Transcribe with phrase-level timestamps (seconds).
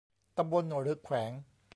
[0.37, 1.31] ตำบลหรือแขวง